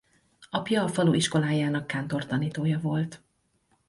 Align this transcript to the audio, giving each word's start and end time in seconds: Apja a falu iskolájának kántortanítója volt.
Apja 0.49 0.83
a 0.83 0.87
falu 0.87 1.13
iskolájának 1.13 1.87
kántortanítója 1.87 2.79
volt. 2.79 3.21